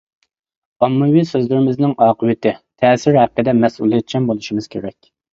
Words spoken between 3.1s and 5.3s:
ھەققىدە مەسئۇلىيەتچان بولۇشىمىز كېرەك.